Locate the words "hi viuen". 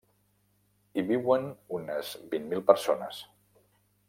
0.95-1.45